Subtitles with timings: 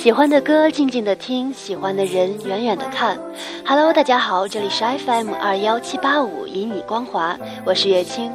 [0.00, 3.20] 喜欢的歌静静的听，喜欢的人远远的看。
[3.66, 8.32] Hello，大家好，这里是 FM 二幺七八五，以你光华，我是月清。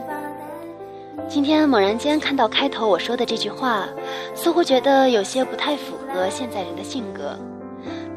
[1.27, 3.87] 今天猛然间看到开头我说的这句话，
[4.35, 7.35] 似乎觉得有些不太符合现在人的性格。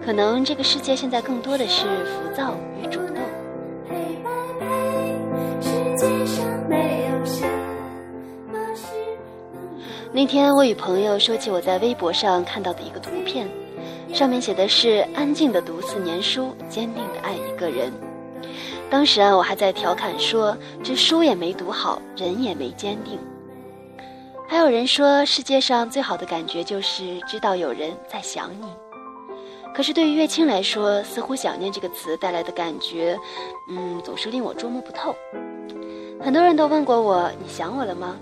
[0.05, 3.17] 可能这个世界现在更多的是浮躁与主动。
[10.19, 13.49] 那天我与朋友说起我在微博上看到的一个图片，
[14.13, 17.93] 上面写的是“安静的读四年书，坚定的爱一个人”。
[18.91, 23.17] 当时啊，我还在调侃说：“这书也没读好，人也没坚定。”
[24.49, 28.67] 还有人说，世界上最好的感觉就是知道有人在想你。
[29.73, 33.17] 可是对于月清来说，似乎“想念”这个词带来的感觉，
[33.70, 35.14] 嗯，总是令我捉摸不透。
[36.20, 38.17] 很多人都问过我：“你想我了吗？”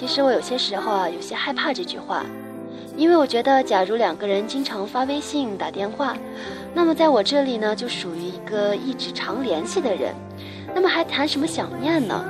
[0.00, 2.24] 其实我有些时候啊，有些害怕这句话，
[2.96, 6.16] 因为我觉得，假如两个人经常发微信、打电话，
[6.72, 10.14] 那么在我这里呢，就属于一个一直常联系的人，
[10.74, 12.24] 那么还谈什么想念呢？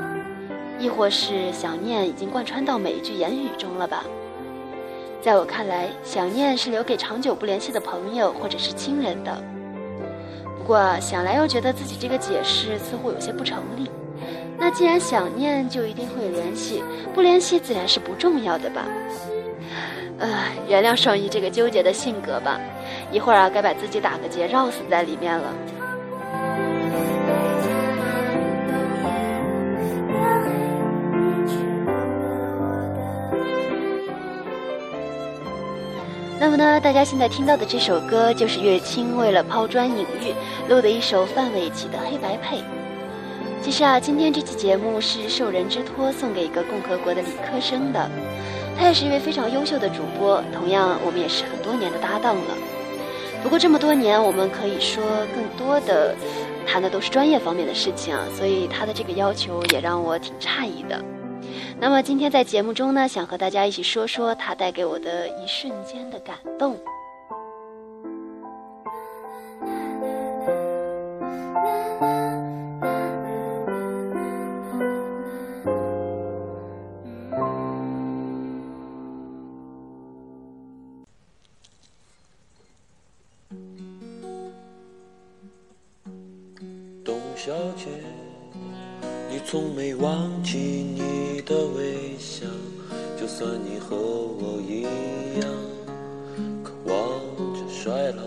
[0.80, 4.02] 亦或是想念已经贯穿到每一句言语中了吧？
[5.22, 9.40] 在我看来，想念是留给长久不联系的朋友或者是亲人的。
[10.58, 13.88] 不过想来又觉得自己这个解释似乎有些不成立。
[14.60, 16.82] 那既然想念，就一定会联系；
[17.14, 18.84] 不联系，自然是不重要的吧？
[20.18, 20.28] 呃，
[20.68, 22.60] 原谅双鱼这个纠结的性格吧。
[23.10, 25.54] 一会儿啊，该把自己打个结，绕死在里面了。
[36.38, 40.34] 那么呢，大家现在听到的这首歌，就是乐清为了抛砖引玉
[40.68, 42.58] 录的一首范玮琪的《黑白配》。
[43.70, 48.10] 其实啊，今天这期节目是受人之托送给一个共和国的理科生的，
[48.76, 52.56] 他也是一位非常优秀的主播，同样我们也是很多年的搭档了。
[53.44, 56.16] 不过这么多年，我们可以说更多的
[56.66, 61.00] 谈的都是专业方面的事情啊，所以他的这个要求也让我挺诧异的。
[61.78, 66.76] 那么今天在节目中呢，想和大家一起说说他带给我的一瞬间的感动。
[87.42, 87.86] 董小姐，
[89.30, 92.44] 你从没忘记你的微笑，
[93.18, 94.82] 就算你和我一
[95.40, 95.50] 样
[96.62, 96.94] 渴望
[97.54, 98.22] 着衰老。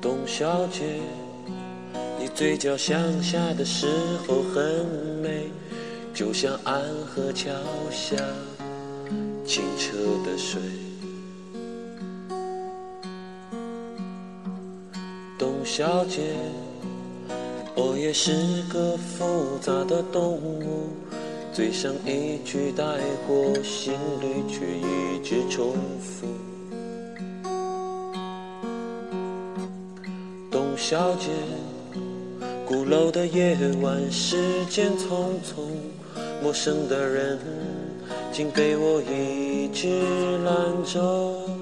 [0.00, 1.02] 董小姐，
[2.18, 3.86] 你嘴角向下的时
[4.26, 4.86] 候很
[5.22, 5.50] 美，
[6.14, 7.50] 就像安河桥
[7.90, 8.16] 下
[9.44, 10.58] 清澈的水。
[15.62, 16.20] 董小姐，
[17.76, 18.32] 我也是
[18.68, 20.88] 个复杂的动物，
[21.52, 22.82] 嘴上一句带
[23.28, 26.26] 过，心里却一直重复。
[30.50, 31.30] 董小姐，
[32.66, 35.62] 鼓楼的夜晚，时间匆匆，
[36.42, 37.38] 陌生的人
[38.32, 39.88] 竟给我一支
[40.44, 41.61] 兰州。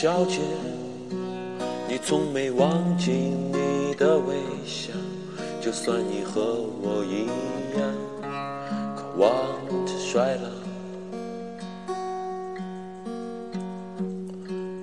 [0.00, 0.38] 小姐，
[1.88, 4.92] 你从没忘记你的微笑，
[5.60, 6.40] 就算你和
[6.80, 7.26] 我一
[7.76, 7.82] 样
[8.94, 9.28] 渴望
[9.84, 10.48] 着衰老。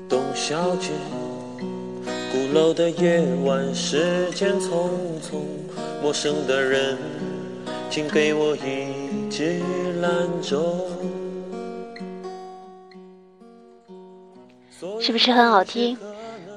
[0.10, 0.90] 董小姐，
[2.34, 4.90] 鼓楼的夜晚，时间匆
[5.22, 5.40] 匆，
[6.04, 6.98] 陌生的人，
[7.90, 9.62] 请给我一支
[10.02, 10.90] 兰州。
[15.06, 15.96] 是不是很好听？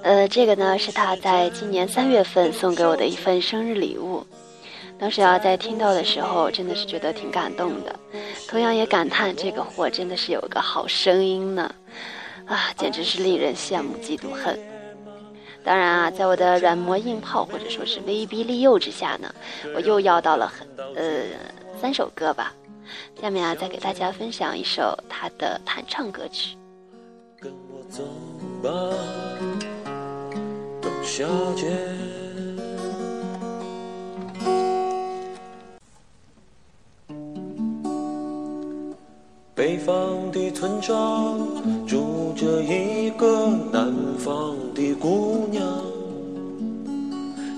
[0.03, 4.27] 呃，这个呢是他在今年三月份送给我的一份生日礼物。
[4.99, 7.95] 当时啊，在听到的时候，真的是觉得挺感动的，
[8.49, 11.75] 同样也感叹这个货真的是有个好声音呢，
[12.47, 14.59] 啊，简直是令人羡慕嫉妒恨。
[15.63, 19.31] 当然啊，在我的软磨硬泡或者说是威逼利诱之下呢，
[19.75, 20.67] 我又要到了很
[20.97, 21.21] 呃
[21.79, 22.55] 三首歌吧。
[23.21, 26.57] 下面啊，再给大家分享一首他的弹唱歌曲。
[27.41, 28.03] 跟我走
[28.63, 28.71] 吧，
[30.81, 31.67] 董小姐。
[39.55, 41.39] 北方的村庄
[41.85, 45.67] 住着一个南方的姑娘，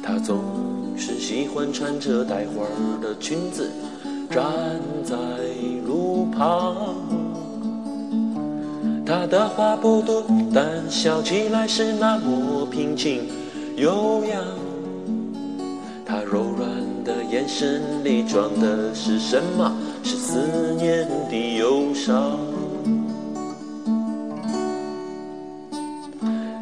[0.03, 0.41] 她总
[0.96, 2.64] 是喜欢穿着带花
[3.03, 3.70] 的裙子
[4.31, 4.43] 站
[5.05, 5.17] 在
[5.87, 7.19] 路旁。
[9.10, 10.22] 她的话不多，
[10.54, 13.26] 但笑起来是那么平静
[13.76, 14.40] 悠扬。
[16.06, 16.70] 她柔软
[17.02, 19.76] 的眼神里装的是什么？
[20.04, 20.38] 是思
[20.78, 22.38] 念的忧伤。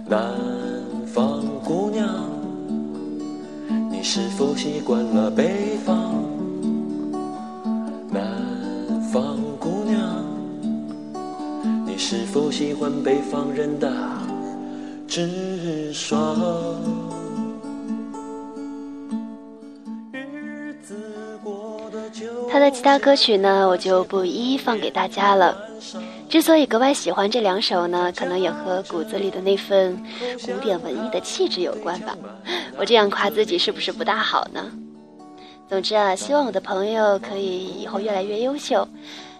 [0.06, 0.34] 南
[1.06, 2.08] 方姑娘，
[3.92, 5.97] 你是否习惯了北方？
[12.78, 13.92] 欢北方人的
[15.08, 16.36] 直爽？
[22.48, 25.56] 他的其他歌曲呢，我就不一一放给大家了。
[26.28, 30.00] 之所以格外喜欢这两首呢，可能也和骨子里的那份
[30.46, 32.16] 古典文艺的气质有关吧。
[32.76, 34.70] 我这样夸自己是不是不大好呢？
[35.68, 38.86] 总之啊，希望我的朋友可以以后越来越优秀，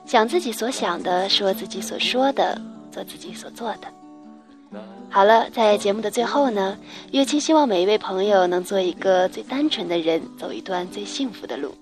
[0.05, 2.61] 想自己所想的，说自己所说的，
[2.99, 3.93] 做自己所做的。
[5.09, 6.77] 好了，在节目的最后呢，
[7.12, 11.73] 月清希望每一位朋友能做一个最单纯的人，走一段最幸福的路，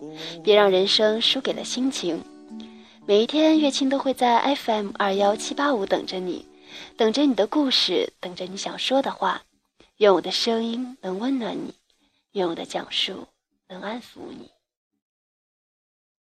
[0.45, 2.23] 别让人生输给了心情。
[3.07, 6.47] 每一天，月清都会在 FM 二幺七八五等着你，
[6.99, 9.41] 等着你的故事，等着你想说的话。
[9.97, 11.73] 愿我的声音能温暖你，
[12.33, 13.27] 愿我的讲述
[13.69, 14.56] 能安抚你。